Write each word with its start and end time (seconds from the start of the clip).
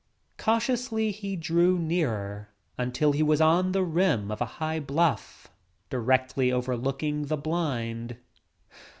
Cautiously 0.39 1.11
he 1.11 1.35
drew 1.35 1.77
nearer 1.77 2.49
until 2.75 3.11
he 3.11 3.21
was 3.21 3.39
on 3.39 3.71
the 3.71 3.83
rim 3.83 4.31
of 4.31 4.41
a 4.41 4.57
high 4.57 4.79
directly 5.91 6.51
overlooking 6.51 7.27
the 7.27 7.37
blind. 7.37 8.17